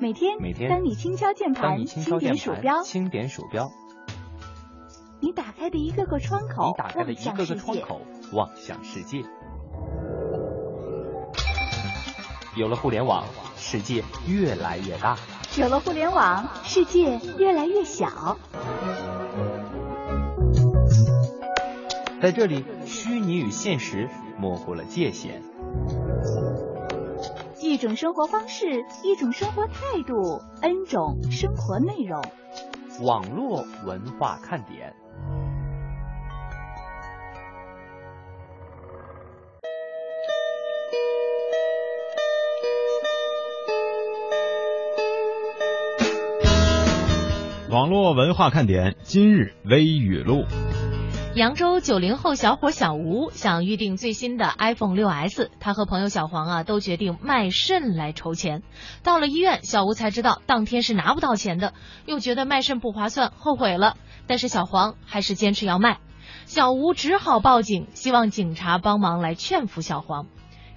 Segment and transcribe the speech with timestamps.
[0.00, 3.70] 每天，每天当你轻敲键盘，轻点鼠标，，轻点鼠标，
[5.20, 8.00] 你打开的一个个窗口，你打开的一个个窗口，
[8.32, 9.22] 望向世界。
[12.56, 13.24] 有了互联网，
[13.56, 15.16] 世界越来越大。
[15.56, 18.36] 有了互联网，世界越来越小。
[22.22, 24.08] 在这里，虚拟与现实
[24.38, 25.42] 模糊了界限。
[27.60, 32.22] 一种生活方式，一种生活态度，N 种生活内容。
[33.00, 34.94] 网络文化看点。
[47.68, 50.44] 网络文化看点今日微语录。
[51.34, 58.62] 扬州九零后小伙小吴想预定最新的 iPhone 六 S，他和朋友小黄啊都决定卖肾来筹钱。
[59.02, 61.72] 到了医院，小吴才知道当天是拿不到钱的，
[62.04, 63.96] 又觉得卖肾不划算，后悔了。
[64.26, 66.00] 但是小黄还是坚持要卖，
[66.44, 70.26] 小吴只好报警，希望警察帮忙来劝服小黄。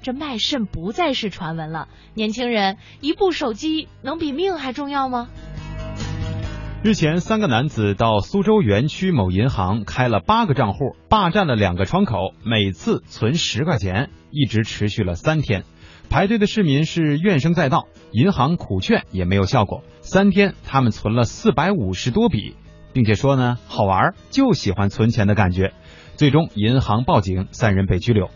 [0.01, 5.27] 这卖肾不再是传闻了，年轻人，一部手机能比命还重要吗？
[6.85, 15.63] 日前，三个男子到苏州园区某银行开了八个账户，霸占了两个窗口，每次存十块钱，一直持续了三天。
[16.11, 19.81] 排队的市民是怨声载道，银行苦劝也没有效果。
[20.01, 22.55] 三天，他们存了四百五十多笔，
[22.93, 25.73] 并且说呢好玩，就喜欢存钱的感觉。
[26.17, 28.29] 最终，银行报警，三人被拘留。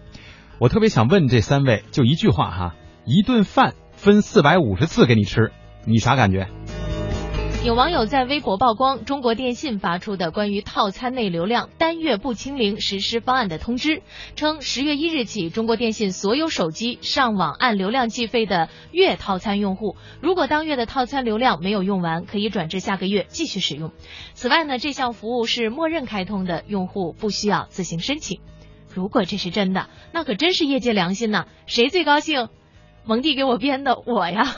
[0.57, 5.51] 我特别想问这三位，就一句话哈：一顿饭分四百五十次给你吃，
[5.85, 6.47] 你啥感觉？
[7.65, 14.01] 有网友在微博曝光中国电信发出的关于套餐内流量单月不清零实施方案的通知，
[14.37, 23.91] 称十月一日起，中国电信所有手机上网按流量计费的月套餐用户，如果当月的套餐流量没有用完，可以转至下个月继续使用。
[24.33, 28.39] 此外呢，这项服务是默认开通的，用户不需要自行申请。
[28.93, 31.45] 如果这是真的，那可真是业界良心呐！
[31.67, 32.47] 谁最高兴？
[33.03, 34.55] 蒙蒂给我编的，我呀。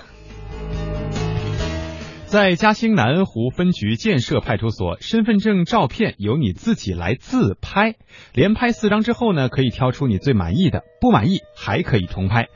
[2.31, 7.95] 在嘉兴南湖分局建设派出所，身份证照片由你自己来自拍，
[8.33, 12.47] 连拍四张之后呢，可以挑出你最满意的，不满意还可以重拍。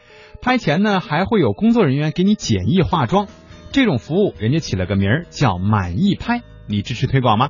[0.42, 3.28] 拍前呢，还会有工作人员给你简易化妆。
[3.74, 7.50] 这种服务人家起了个名儿叫“满意拍”，你支持推广吗？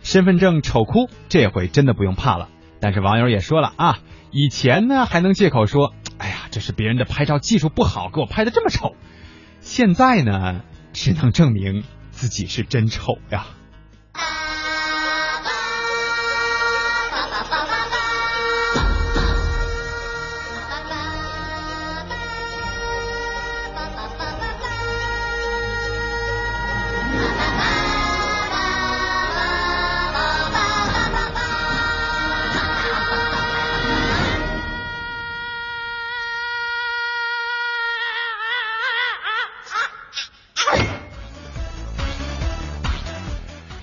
[0.00, 2.48] 身份证丑哭，这回真的不用怕了。
[2.80, 3.98] 但是网友也说了啊，
[4.30, 8.94] 以前呢还能借口说，哎呀，这是别人的拍照技术不好，给我拍的这么丑。
[9.60, 10.62] 现在呢？
[10.92, 13.46] 只能证明自己是真丑呀！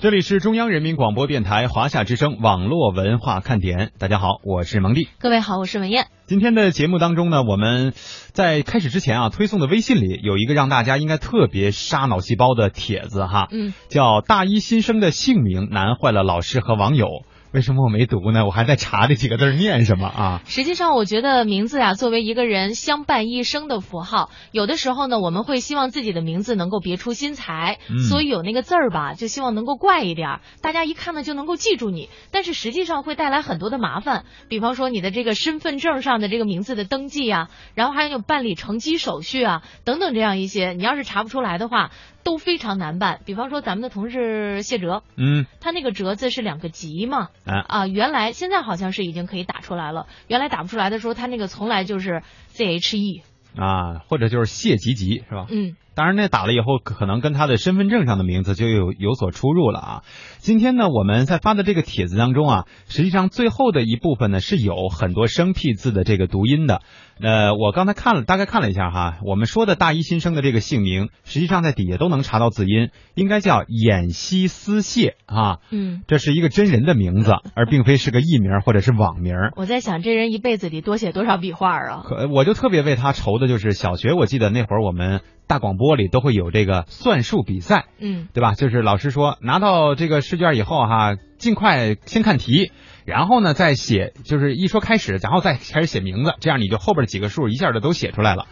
[0.08, 5.06] 这里是中央人民广播电台华夏之声网络文化看点，大家好，我是蒙蒂。
[5.18, 6.06] 各位好，我是文艳。
[6.24, 7.92] 今天的节目当中呢，我们
[8.32, 17.06] 在开始之前啊，推送的微信里有一个让大家应该特别杀脑细胞的帖子哈，嗯，叫大一新生的姓名难坏了老师和网友。
[17.50, 18.44] 为什么我没读呢？
[18.44, 20.42] 我还在查这几个字念什么啊？
[20.44, 32.10] 实际上，我觉得名字呀、作为一个人相伴一生的符号，有的时候呢，我们会希望自己的名字能够别出心裁，嗯所以有那个字儿吧，就希望能够怪一点儿，大家一看呢就能够记住你。
[32.30, 41.92] 但是实际上会带来很多的麻烦，比方说你的这个身份证上的这个名字的登记啊，然后还有办理乘机手续啊，等等这样一些，你要是查不出来的话，
[42.28, 43.20] 都非常难办。
[43.24, 50.06] 比方说咱们的同事谢哲，嗯他那个哲字是两个吉嘛，啊啊，原来现在好像是已经可以打出来了。
[50.26, 53.22] 原来打不出来的时候，他那个从来就是 Z H E。
[53.58, 55.46] 啊，或者就是谢吉吉是吧？
[55.50, 60.02] 嗯，当然那，打了以后可能跟他的身份证上的名字就有有所出入了啊。
[60.38, 66.82] 今天呢，我们在发的这个帖子当中啊，实际上最后的一部分呢是有很多生僻字的这个读音的。
[67.20, 75.58] 呃，我刚才看了，大概看了一下哈，我们说的大一新生的这个姓名，实际上在底下都能查到字音，应该叫演西思谢啊。
[75.72, 79.34] 嗯，这是一个真人的名字， 而并非是个艺名或者是网名。
[79.56, 82.02] 我在想这人一辈子得多写多少笔画啊？
[82.04, 88.52] 可我就特别为他愁的就是小学，我记得那会儿我们大广播里都会有这个算术比赛，嗯对吧？
[88.52, 92.70] 就是老师说拿到这个试卷以后哈，尽快先看题，
[93.04, 98.46] 然后呢再写，就是一说开始，然后再开始写名字，这样你就后边几个数一下就都写出来了。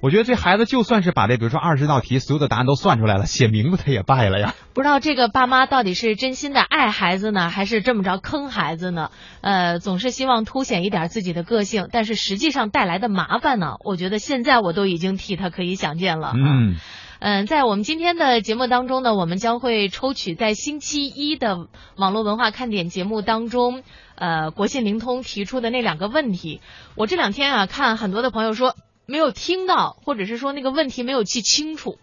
[0.00, 4.54] 我觉得这孩子就算是把这，比如说二十道题所有的答案都算出来了，写名字他也败了呀。
[4.72, 9.10] 不知道这个爸妈到底是真心的爱孩子呢，还是这么着坑孩子呢？
[9.42, 16.32] 呃，总是希望凸显一点自己的个性，但是实际上带来的麻烦呢，我觉得现在我都已经替他可以想见了。
[16.34, 16.76] 嗯。
[17.22, 23.82] 嗯，在我们今天的节目当中呢，我们将会抽取在星期一的网络文化看点节目当中，
[24.14, 26.62] 呃，国信灵通提出的那两个问题。
[26.94, 28.74] 我这两天啊，看很多的朋友说
[29.10, 31.98] 没有听到，或者是说那个问题没有记清楚。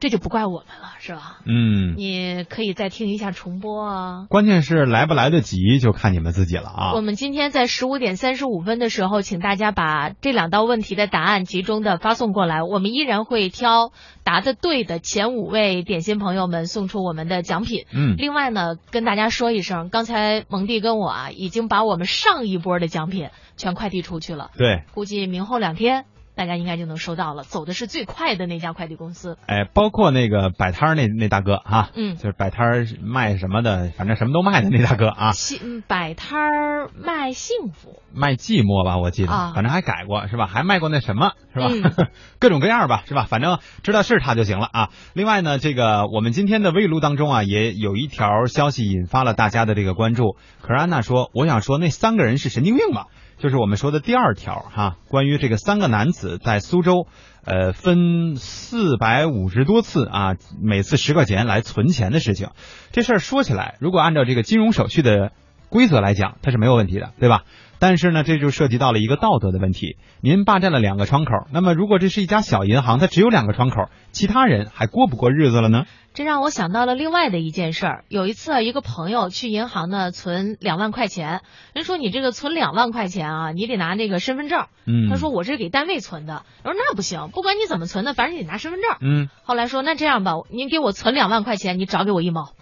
[0.00, 1.38] 这就不怪我们了，是吧？
[1.46, 4.26] 嗯，你可以再听一下重播啊。
[4.28, 6.92] 关键是来不来得及，就看你们自己了啊。
[6.94, 13.92] 我们今天在十五点三十五分的时候，请大家把这两道问题的答案集中的发送过来，我们依然会挑
[14.24, 17.84] 答的对的前五位点心朋友们送出我们的奖品。
[17.94, 24.50] 嗯，另外呢，跟大家说一声，刚才蒙蒂跟我啊，已经把我们上一波的奖品全快递出去了。
[24.58, 26.06] 对，估计明后两天。
[26.34, 29.36] 大家应该就能收到了，走的是最快的那家快递公司。
[29.46, 35.32] 哎，包括那个摆摊儿那那大哥哈，嗯，就是摆摊儿卖什么的，反正什么都卖的那大哥啊。
[35.32, 40.46] 幸摆摊儿卖幸福，卖寂寞吧，我记得，反正还改过是吧？
[40.46, 41.68] 还卖过那什么是吧？
[42.40, 43.26] 各种各样吧是吧？
[43.28, 44.88] 反正知道是他就行了啊。
[45.12, 50.36] 另外呢，这个我们今天的微录当中啊，也有一条消息引发了大家的这个关注。
[50.60, 53.06] 可是安娜说，我想说那三个人是神经病吧？
[53.42, 57.08] 就是我们说的第二条哈，关于这个三个男子在苏州，
[57.44, 62.50] 呃，分四百五十多次啊，每次十块钱来存钱的事情，
[62.92, 65.32] 这事儿说起来，如果按照这个金融手续的
[65.70, 67.42] 规则来讲，它是没有问题的，对吧？
[67.82, 69.96] 但是呢，这就涉及到了一个道德的问题。
[70.20, 75.84] 您霸占了两个窗口，那么如果这是一家小银行，它只有两个窗口，其他人还过不过日子了呢？
[76.14, 78.04] 这让我想到了另外的一件事儿。
[78.08, 81.40] 有一次，一个朋友去银行呢存两万块钱，
[81.74, 84.66] 人说你这个存两万块钱啊，你得拿那个身份证。
[84.86, 85.10] 嗯。
[85.10, 86.44] 他说我这是给单位存的。
[86.62, 88.96] 我说那不行，不管你怎么存的，反正你得拿身份证。
[89.00, 89.28] 嗯。
[89.42, 92.52] 后来说那这样吧，您给我存两万块钱，你找给我一毛。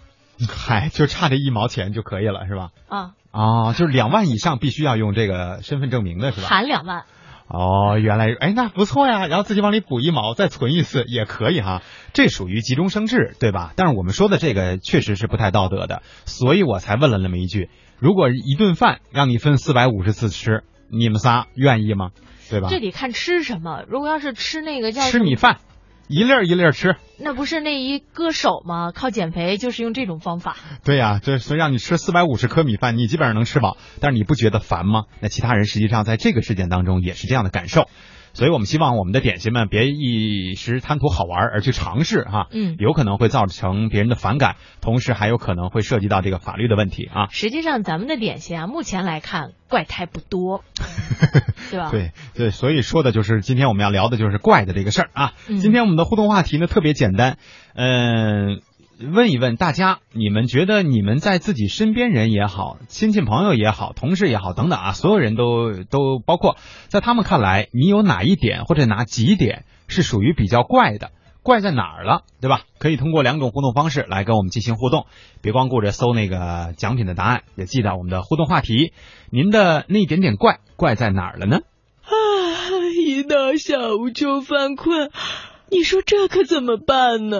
[0.49, 2.69] 嗨，就差这一毛钱就可以了，是吧？
[2.89, 3.11] 啊。
[3.31, 6.47] 哦，就是两万以上必须要用这个身份证明的是吧？
[6.47, 7.03] 含两万。
[7.47, 11.81] 哦，原来哎，那不错呀，然后自己往里补一毛，再存一次也可以哈，
[12.13, 13.73] 这属于急中生智，对吧？
[13.75, 17.69] 但是我们说的这个确实是不太道德的，所以我才问了那么一句：
[17.99, 22.11] 如果一顿饭让你分四百五十次吃，你们仨愿意吗？
[22.49, 22.67] 对吧？
[22.69, 25.57] 这得看吃什么，如果要是吃那个叫吃米饭。
[26.07, 28.91] 一粒儿一粒儿吃，那不是那一歌手吗？
[28.93, 30.55] 靠减肥就是用这种方法。
[30.83, 35.05] 对呀，这所以让你吃四百五十颗米饭，你基本上能吃饱，但是你不觉得烦吗？
[35.19, 37.87] 那其他人实际上在这个事件当中也是这样的感受。
[38.33, 47.27] 所以我们希望我们的点心们别一时贪图好玩而去尝试哈，嗯，有可能会造成别人的反感，同时还有可能会涉及到这个法律的问题啊。
[47.31, 50.63] 实际上咱们的点心啊，目前来看怪胎不多，
[51.71, 51.89] 对吧？
[51.91, 55.33] 对对，所以说的就是今天我们要聊的就是怪的这个事儿啊。
[55.47, 57.37] 今天我们的互动话题呢特别简单，
[57.75, 58.61] 嗯。
[59.01, 66.55] 问一问大家，你们觉得你们在自己身边人也好，亲戚朋友也好，同事也好，等等啊，所有人都都包括，
[66.87, 71.11] 在他们看来，你有哪一点或者哪几点是属于比较怪的？
[71.43, 72.61] 怪在哪儿了，对吧？
[72.77, 75.07] 可以通过两种互动方式来跟我们进行互动，
[75.41, 78.93] 别光顾着搜那个奖品的答案，也记得我们的互动话题，
[79.31, 81.57] 您的那一点点怪怪在哪儿了呢？
[82.03, 82.11] 啊，
[83.03, 85.09] 一到下午就犯困，
[85.71, 87.39] 你说这可怎么办呢？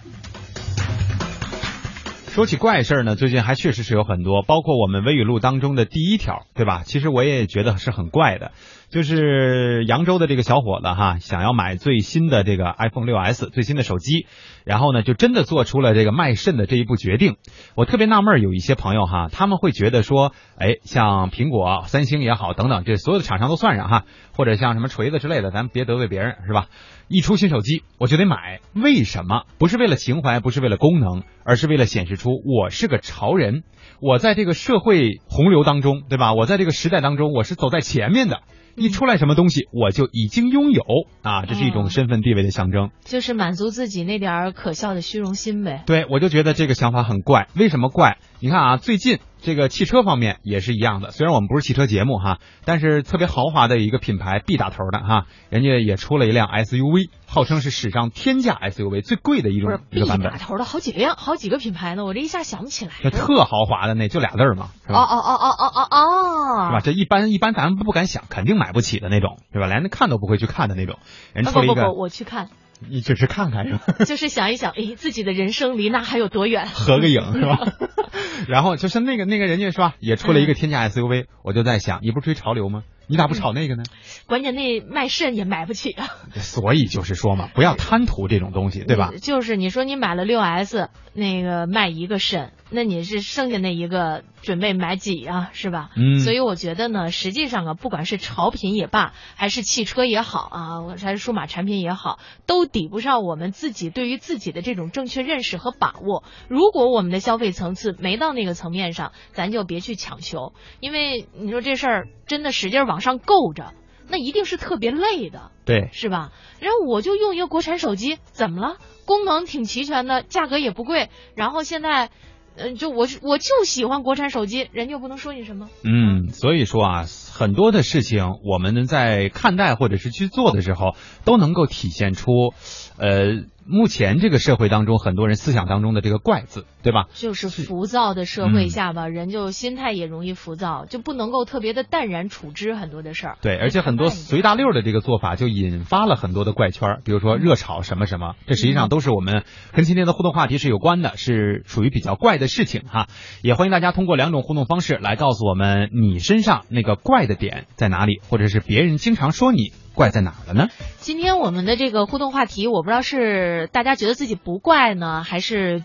[2.31, 6.83] 说起怪事儿呢，最近还确实是有很多，包括我们微语录当中的第一条，对吧？
[6.85, 8.53] 其实我也觉得是很怪的，
[8.91, 14.27] 就是扬州的这个小伙子哈，想要买最新的这个 iPhone 六 S 最新的手机，
[14.65, 17.37] 然后呢，就真的做出了这个卖肾的这一步决定。
[17.75, 24.03] 我特别纳闷，有一些朋友哈，他们会觉得说，哎，像苹果、三星也好，等等，这所有的厂商都算上哈，
[24.35, 26.67] 或者像什么锤子之类的，咱别得罪别人是吧？
[27.07, 29.43] 一出新手机我就得买，为什么？
[29.57, 33.63] 不是为了情怀，不是为了功能，而是为了显示出我是个潮人，
[34.01, 36.33] 我在这个社会洪流当中，对吧？
[36.33, 38.41] 我在这个时代当中，我是走在前面的。
[38.75, 40.83] 一出来什么东西，我就已经拥有
[41.21, 45.83] 啊，这是一种身份地位的象征，就是满足自己那点儿可笑的虚荣心呗。
[45.85, 47.47] 对，我就觉得这个想法很怪。
[47.55, 48.17] 为什么怪？
[48.39, 51.11] 你看啊，最近这个汽车方面也是一样的。
[51.11, 60.31] 虽然我们不是汽车节目哈，但是特别豪华的一个品牌 B 打头的哈，人家也出了一辆 SUV，号称是史上天价 SUV 最贵的一种一个版本。
[60.31, 62.91] 打头的好几辆，好几个品牌呢，我这一下想不起来。
[63.03, 64.99] 那特豪华的那就俩字儿嘛，是吧？
[64.99, 66.79] 哦哦哦哦哦哦哦，是吧？
[66.83, 69.67] 这一般一般咱们不敢想，肯定买不起的那种，对吧？
[69.67, 70.99] 连看都不会去看的那种。
[71.33, 72.49] 人出了一个，不不不，我去看。
[72.89, 73.81] 你只是看看是吧？
[74.05, 76.67] 就是想一想，哎，自己的人生离那还有多远？
[76.67, 77.57] 合个影是吧？
[78.47, 82.83] 然后就是那个那个人家是吧，也出了一个天价 SUV，我就在想，你不追潮流吗？
[83.07, 83.83] 你咋不炒那个呢？
[84.25, 86.07] 关键那卖肾也买不起啊。
[86.35, 89.11] 所以就是说嘛，不要贪图这种东西，对吧？
[89.21, 95.49] 就是你说你买了六 S，那个卖一个肾，那你是剩下那一个准备买几啊？
[95.51, 95.89] 是吧？
[95.97, 96.19] 嗯。
[96.19, 106.23] 所以我觉得呢，实际上啊，不管是潮品也罢，还是汽车也好啊，还是数码产品也好，都抵不上我们自己对于自己的这种正确认识和把握。
[106.47, 113.73] 如果我们的消费层次没到那个层面上，咱就别去强求，因为你说这事儿真的使劲往上够着。
[114.09, 116.33] 那一定是特别累的，对，是吧？
[116.59, 118.75] 然后我就用一个国产手机，怎么了？
[119.05, 121.09] 功能挺齐全的，价格也不贵。
[121.33, 122.09] 然后现在，
[122.57, 125.69] 嗯，就我我就喜欢国产手机，人家又不能说你什么。
[125.85, 132.53] 嗯，所以说啊，很多的事情我们在看待或者是去做的时候，都能够体现出，
[133.01, 133.43] 呃。
[133.63, 137.05] 目前这个社会当中，很多人思想当中的这个“怪”字，对吧？
[137.13, 143.37] 就是浮躁的社会下吧，人就心态也容易浮躁，就不能够特别的淡然处之很多的事儿。
[143.39, 149.43] 对，而且很多随大溜的这个做法，就引发了很多的怪圈，比如说热炒什么什么，这实际上都是我们
[149.73, 153.07] 跟今天的互动话题是有关的，是属于比较怪的事情哈。
[153.43, 159.71] 也欢迎大家通过两种互动方式来告诉我们你身上那个怪的点在哪里，或者是别人经常说你。
[159.93, 160.69] 怪在哪了呢？
[160.99, 165.83] 今天我们的这个互动话题，我不知道是大家觉得自己不怪呢，还是？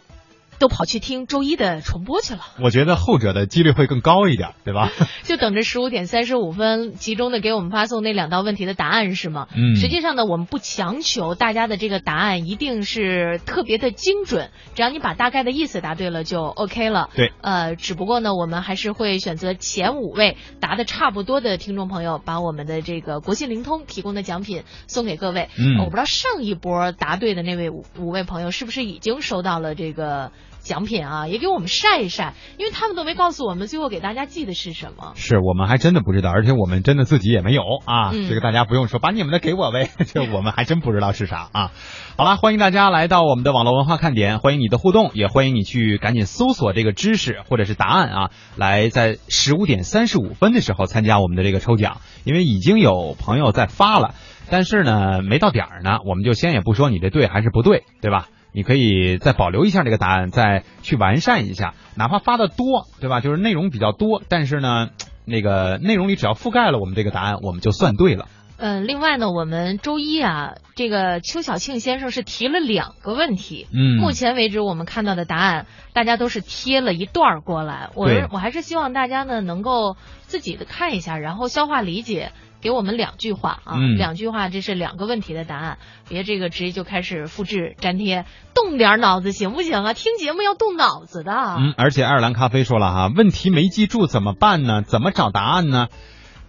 [0.58, 4.90] 都跑去听周一的重播去了，我觉得后者的几率会更高一点，对吧？
[5.24, 9.48] 就等着十五点三十五分集中的给我们发送那两道问题的答案是吗？
[9.54, 17.10] 嗯，实际上呢，我们不强求大家的这个答案一定是特别的精准，只要你把大概的意思答对了就 OK 了。
[17.14, 25.48] 对，呃，只不过呢，我们还是会选择前五位答的差不多的听众朋友，把我们的这个国信灵通提供的奖品送给各位。
[25.58, 30.30] 嗯，我不知道上一波答对的那位五五位朋友是不是已经收到了这个。
[30.66, 35.12] 奖品啊，也给我们晒一晒，因为他们都没告诉我们最后给大家寄的是什么。
[35.14, 38.12] 是我们还真的不知道，而且我们真的自己也没有啊。
[38.12, 41.70] 这个大家不用说，把你们的给我呗， 这我们还真不知道是啥啊。
[42.18, 54.14] 好了，欢迎大家来到我们的网络文化看点，欢迎你的互动，也欢迎你去赶紧搜索这个知识或者是答案啊，来在十五点三十五分的时候参加我们的这个抽奖，因为已经有朋友在发了，
[54.50, 58.28] 但是呢没到点儿呢，我们就先也不说你这对还是不对，对吧？
[58.56, 63.20] 你可以再保留一下这个答案，再去完善一下，哪怕发的多，对吧？
[63.20, 64.88] 就是内容比较多，但是呢，
[65.26, 68.28] 那个内容里只要覆盖了我们这个答案，我们就算对了。
[68.56, 73.66] 嗯，另外呢，我们周一啊，这个邱小庆先生是提了两个问题。
[73.74, 77.90] 嗯，目前为止我们看到的答案，大家都是贴了一段过来。
[77.94, 82.32] 我我还是希望大家呢能够自己的看一下，然后消化理解。
[82.66, 88.24] 给我们两句话啊，两句话，这是两个问题的答案，别这个直接就开始复制粘贴，
[88.56, 89.94] 动点脑子行不行啊？
[89.94, 91.32] 听节目要动脑子的。
[91.32, 94.82] 嗯，而且爱尔兰咖啡说了哈，问题没记住怎么办呢？
[94.82, 95.86] 怎么找答案呢？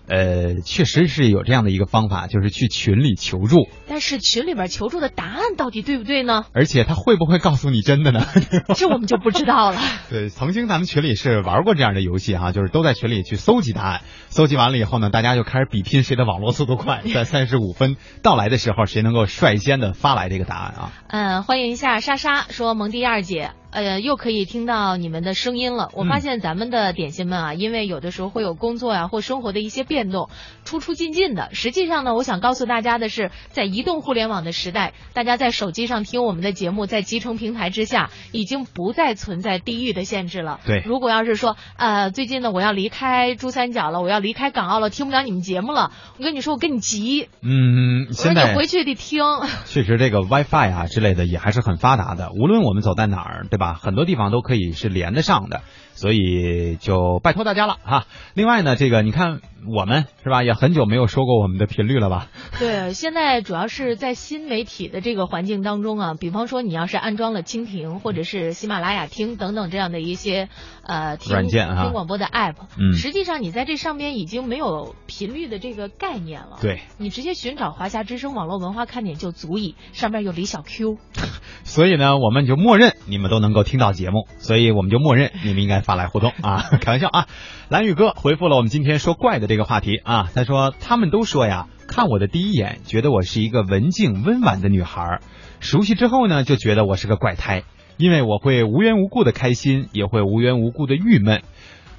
[0.08, 3.68] 呃，确实是有这样的一个方法，就是去群里求助。
[3.88, 6.46] 但是群里边求助的答案到底对不对呢？
[6.54, 8.26] 而且他会不会告诉你真的呢？
[8.76, 9.80] 这我们就不知道了。
[10.10, 20.92] 对，曾经咱们群里是玩过这样的游戏哈，就是都在群里去搜集答案，搜集完了以后呢，大家就开始比拼谁的网络速度快， 在三十五分到来的时候，谁能够率先的发来这个答案啊？
[21.10, 23.52] 嗯，欢迎一下莎莎说蒙蒂二姐。
[23.70, 25.90] 呃，又可以听到你们的声音了。
[25.94, 30.30] 我发现咱们的点心们啊，因为有的时候会有工作呀或生活的一些变动，
[30.64, 31.50] 出出进进的。
[31.54, 40.60] 实际上呢，我想告诉大家的是，在移动互联网的时代，大家在手机上听我们的节目，在集成平台之下，已经不再存在地域的限制了。
[40.66, 49.24] 对如果要是说，呃，最近呢，我要离开珠三角了，我要离开港澳了，听不了你们节目了，我跟你说，我跟你急，嗯，现在回去得听。
[49.66, 52.30] 确实，这个 WiFi 啊之类的也还是很发达的。
[52.32, 53.67] 无论我们走在哪儿，对吧？
[53.74, 55.62] 很多地方都可以是连得上的，
[55.94, 58.06] 所以就拜托大家了哈。
[58.34, 62.28] 另外呢，这个你看我们是吧，也很久没有说过我们的频率了吧？
[62.60, 70.50] 对，现在主要是在新媒体的这个环境当中啊，比方说你要是安装了蜻蜓或者是喜马拉雅听等等这样的一些
[70.84, 76.58] 呃听软件啊听广播的 app，嗯实际上你在这上边已经没有频率的这个概念了。
[76.62, 80.98] 对，你直接寻找华夏之声网络文化看点就足以，上面有李小 Q。
[81.64, 87.28] 所以呢，我们就默认你们都能够听到节目，所以我们就默认你们应该发来互动啊， 开玩笑啊。
[87.70, 95.20] 蓝宇哥回复了我们今天说怪的这个话题啊，他说他们都说呀，看我的第一眼觉得我是一个文静温婉的女孩，
[95.62, 97.64] 熟悉之后呢就觉得我是个怪胎，
[97.96, 101.42] 因为我会无缘无故的开心，也会无缘无故的郁闷。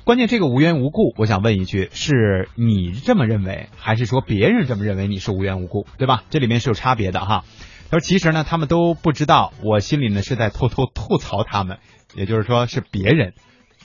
[0.05, 6.25] 关键这个无缘无故，我想问一句，是你这么认为，还是说别人这么认为你是无缘无故，对吧？
[6.31, 7.45] 这里面是有差别的哈。
[7.91, 11.79] 他说其实呢，他们都不知道，我心里呢是在偷偷吐槽他们，
[12.15, 13.33] 也就是说是别人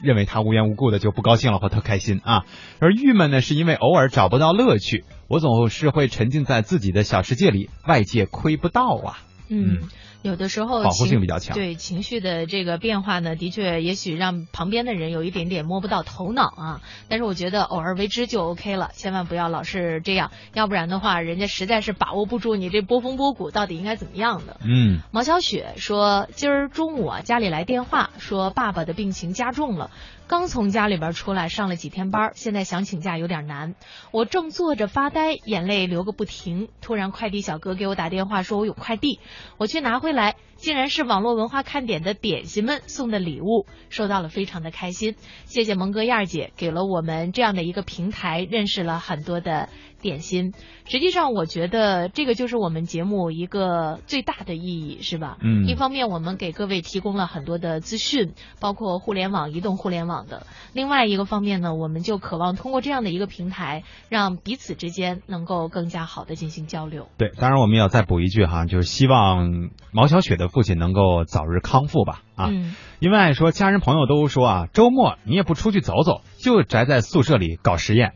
[0.01, 2.43] 认为他无缘无故的就不高兴了或特开心啊。
[2.79, 9.19] 而郁闷呢，是因为偶尔找不到乐趣，我总是会沉浸在自己的小世界里，外界窥不到啊。
[9.47, 9.83] 嗯，
[10.23, 16.81] 有的时候保护性比较强对情绪的这个变化呢，的确也许让旁边的人有一点点摸不到头脑啊。
[17.09, 24.57] 但是我觉得偶尔为之就 OK 了，千万不要老是这样，要不然的话，人家实在是把握不住你这波峰波谷到底应该怎么样的。
[24.63, 29.91] 嗯，毛小雪说，今儿中午啊，家里来电话说爸爸的病情加重了，
[30.33, 33.75] 刚从家里边出来，上了几天班，现在想请假有点难。
[34.09, 39.19] 我正坐着发呆，眼泪流个不停，突然快递小哥给我打电话说我有快递，
[39.59, 45.15] 我去拿回来，竟然是网络文化看点的点心们送的礼物，收到了非常的开心。
[45.45, 49.69] 谢谢蒙哥燕儿姐给了我们这样的一个平台，认识了很多的
[50.03, 50.53] 点心。
[50.85, 55.37] 实际上，我觉得这个就是我们节目一个最大的意义，是吧？
[55.41, 67.07] 嗯一方面我们给各位提供了很多的资讯，包括互联网、移动互联网的；另外一个方面呢，我们就渴望通过这样的一个平台，让彼此之间能够更加好的进行交流。
[67.17, 72.49] 对，当然我们也要再补一句哈，就是希望毛小雪的父亲能够早日康复吧啊。
[72.51, 78.13] 嗯，因为说家人朋友都说啊，周末你也不出去走走，就宅在宿舍里搞实验，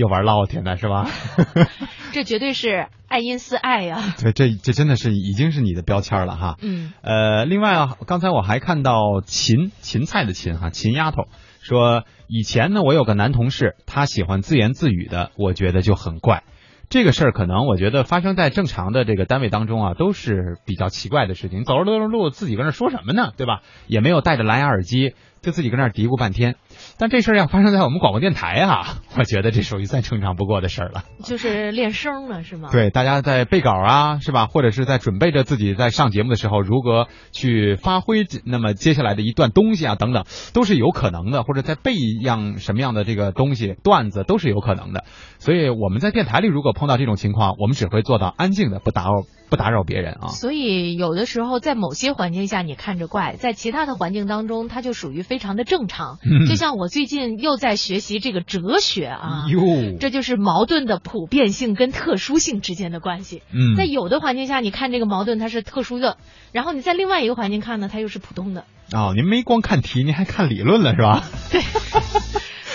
[0.00, 1.06] 又玩烙铁呢是吧？
[2.12, 6.56] 这绝对是爱因斯爱呀、对，这这真的是已经是你的标签了哈。
[6.62, 11.24] 嗯呃，另外啊，刚才我还看到芹芹菜的芹哈，芹丫头
[11.60, 16.42] 说，以前呢我有个男同事，他喜欢自言自语的，我觉得就很怪。
[16.88, 21.62] 这个事儿可能我觉得发生在正常的这个单位当中啊，都是比较奇怪的事情。
[21.62, 23.30] 走着走着路，自己跟那说什么呢？
[23.36, 23.60] 对吧？
[23.86, 26.56] 也没有带着蓝牙耳机，就自己搁那儿嘀咕半天。
[26.98, 31.04] 但这事儿要发生在我们广播电台啊，我觉得这属于再正常不过的事儿了。
[31.24, 32.68] 就是练声了，是吗？
[32.72, 34.46] 对，大家在背稿啊，是吧？
[34.46, 41.42] 或者是在准备着自己在上节目的时候，如何去发挥那么接下来的一段东西啊，等等，都是有可能的。
[41.42, 45.04] 或者在背一样什么样的这个东西段子，都是有可能的。
[45.38, 50.28] 所以我们在电台里如果碰到这种情况，我们只会做到安静的，不打扰不打扰别人啊。
[50.28, 56.18] 所以有的时候在某些环境下你看着怪，在其他的环境当中，它就属于非常的正常。
[56.24, 63.42] 嗯就像我最近又在学习这个哲学啊，哟，这就是矛盾的普遍性跟特殊性之间的关系。
[63.54, 66.16] 嗯在有的环境下，你看这个矛盾它是特殊的，
[66.50, 68.64] 然后你在另外一个环境看呢，它又是普通的。
[68.92, 71.22] 哦，您没光看题，您还看理论了是吧？
[71.52, 71.62] 对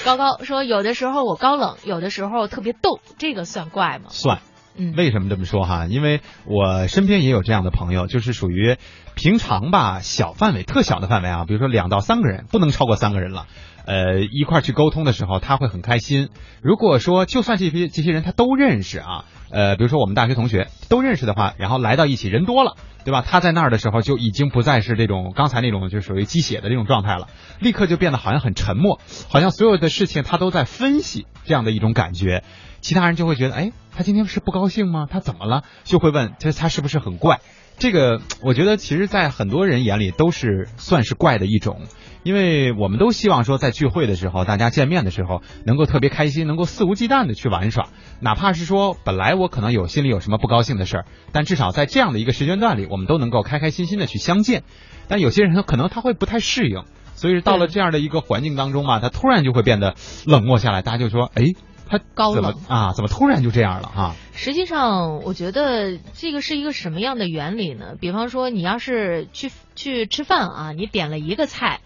[0.05, 4.05] 高高说，有的时候我高冷，有的时候特别逗，这个算怪吗？
[4.09, 4.39] 算。
[4.77, 5.85] 嗯，为什么这么说哈？
[5.85, 8.77] 因为我身边也有这样的朋友，就是属于
[9.15, 13.47] 平常吧，小范围、特小的范围啊，比如说两到三个人，不能超过三个人了。
[13.85, 16.29] 呃，一块儿去沟通的时候，他会很开心。
[16.61, 23.21] 如果说就算这些这些人他都认识啊，呃，比如说我们大学同学都认识的话，然后来到一起，人多了，对吧？
[23.21, 27.27] 他在那儿的时候就已经不再是这种刚才那种就属于鸡血的这种状态了，
[27.59, 32.43] 立刻就变得好像很沉默，好像所有的事情他都在分析这样的一种感觉。
[32.81, 35.07] 其他人就会觉得，哎，他今天是不高兴吗？
[35.09, 35.63] 他怎么了？
[35.85, 37.39] 就会问，这他是不是很怪？
[37.77, 41.81] 这个我觉得其实，在很多人眼里都是算是怪的一种，
[42.23, 47.89] 因为我们都希望说在聚会的时候，大家见面的时候能够特别开心，能够肆无忌惮的去玩耍，
[48.21, 54.63] 哪怕是说本来我可能有心里有什么不高兴的事儿，但至少在这样的一个时间段里，我们都能够开开心心的去相见。
[55.07, 56.85] 但有些人可能他会不太适应，
[57.15, 61.43] 所以到了这样的一个环境当中嘛，他突然就会变得冷漠下来，大家就说，哎。
[61.87, 62.93] 他高冷啊？
[62.93, 64.15] 怎么突然就这样了啊？
[64.33, 67.93] 实际上，我觉得这个是一个什么样的原理呢？
[67.99, 71.79] 比方说，你要是去去吃饭啊，你点了一个菜，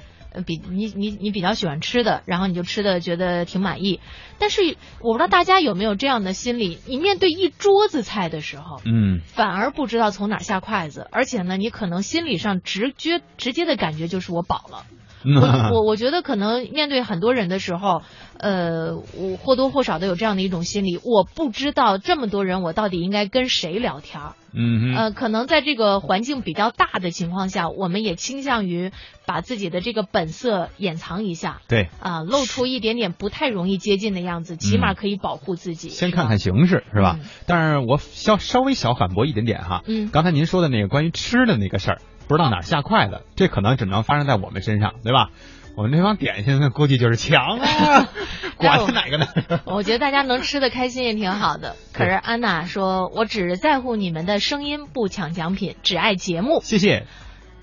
[0.46, 4.00] 比你你你比较喜欢吃的，然后你就吃的觉得挺满意。
[4.40, 14.86] 但是我不知道大家有没有这样的心理：你面对一桌子菜的时候，嗯，反而不知道从哪下筷子，而且呢，你可能心理上直觉直接的感觉就是我饱了。
[15.22, 15.42] 我
[15.76, 18.04] 我我觉得可能面对很多人的时候，
[18.40, 24.36] 呃，我或多或少的有这样的一种心理，我不知道这么多人我到底应该跟谁聊天儿。
[24.52, 28.92] 嗯呃，可能在这个环境比较大的情况下，我们也倾向于
[29.26, 31.62] 把自己的这个本色掩藏一下。
[31.68, 31.90] 对。
[32.00, 35.90] 啊，露出一点点不太容易接近的样子，起码可以保护自己。
[35.90, 37.20] 先看看形势是吧？
[37.46, 39.84] 但是我稍稍微小反驳一点点哈。
[39.86, 40.10] 嗯。
[40.12, 42.02] 刚才您说的那个关于吃的那个事儿。
[42.28, 45.32] 不知道哪儿下筷子，这可能只能发生在我们身上，对吧？
[45.80, 48.10] 我们这帮点心那，估计就是强啊，
[48.60, 49.28] 管他哪个呢？
[49.64, 51.78] 我觉得大家能吃的开心也挺好的。
[51.94, 57.06] 可是安娜说：“我只在乎你们的声音，不抢奖品，只爱节目。”谢谢。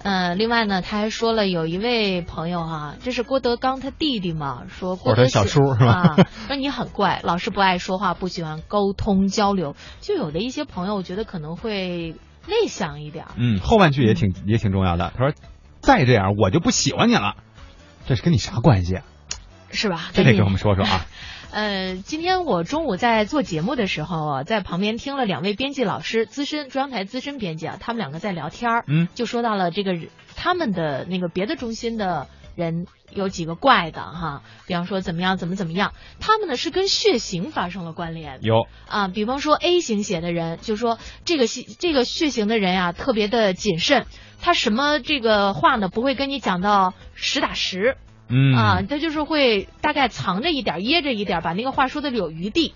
[0.03, 6.17] 呃，另外呢，他还说了，有一位朋友哈，这是郭德纲他弟弟嘛，说郭德小叔是吧？
[6.47, 9.77] 说你很怪，老是不爱说话，不喜欢沟通交流。
[10.01, 12.17] 就有的一些朋友，我觉得可能会。
[12.49, 15.13] 内向一点，嗯，后半句也挺也挺重要的。
[15.19, 15.35] 他说
[15.83, 17.35] ：“再这样，我就不喜欢你了。”
[18.07, 19.05] 这是跟你啥关系啊？
[19.71, 20.11] 是吧？
[20.15, 21.07] 这得给我们说说啊。
[21.53, 29.95] 呃，今天我中午在做节目的时候啊，在旁边听了两位编辑老师，资深中央台资深编辑啊，他们两个在聊天儿，嗯，就说到了这个
[30.37, 32.29] 他们的那个别的中心的。
[32.57, 38.41] 人有几个怪的哈，比方说怎么样怎么怎么样，他们呢是跟血型发生了关联。
[38.43, 44.07] 有啊，比方说 A 型血的人，就说这个血这个血型的人呀特别的谨慎，
[44.41, 52.75] 他什么这个话呢不会跟你讲到实打实，嗯啊，他就是会大概藏着一点掖着一点，把那个话说的有余地。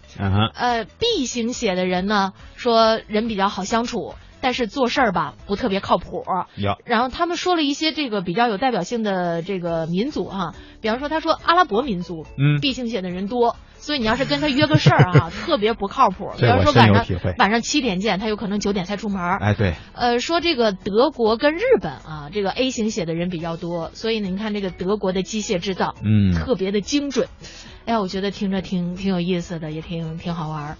[0.54, 4.14] 呃，B 型血的人呢说人比较好相处。
[4.40, 6.24] 但是做事儿吧不特别靠谱。
[6.56, 6.76] 有。
[6.84, 16.30] 然后他们说了一些这个比较有代表性的这个民族哈，比方说他说阿拉伯民族，嗯，B 型血的人多，所以你要是跟他约个事儿啊， 特别不靠谱。
[16.38, 17.04] 比方说晚上
[17.38, 19.20] 晚上七点见，他有可能九点才出门。
[19.38, 19.74] 哎，对。
[19.94, 27.28] 呃，说这个德国跟日本啊，这个 A 型血的人比较多，所以呢，你看这个德国的机械制造，嗯，特别的精准。
[27.86, 30.76] 哎呀，我觉得听着挺挺有意思的，也挺挺好玩儿。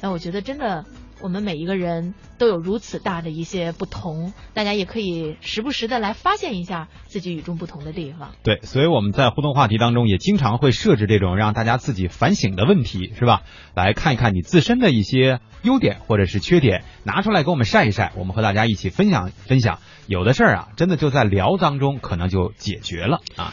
[0.00, 0.84] 但我觉得真的。
[1.20, 8.32] 我们每一个人都有如此大的一些不同，大家也可以时不时的来发现一下自己与众不同的地方。
[8.42, 13.42] 对，所以我们在互动话题当中也经常会设置这种让大家自己反省的问题，是吧？
[13.74, 19.78] 来看一看你自身的一些优点或者是缺点，拿出来给我们晒一晒，我们和大家一起分享分享。
[20.06, 23.52] 有的事儿啊，真的就在聊当中可能就解决了啊。